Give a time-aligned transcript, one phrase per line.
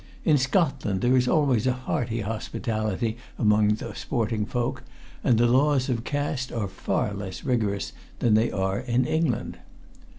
[0.25, 4.81] In Scotland there is always a hearty hospitality among the sporting folk,
[5.23, 9.59] and the laws of caste are far less rigorous than they are in England.